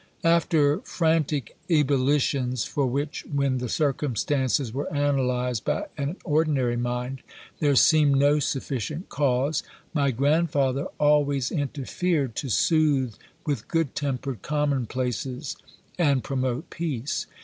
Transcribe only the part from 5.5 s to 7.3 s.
by an ordinary mind,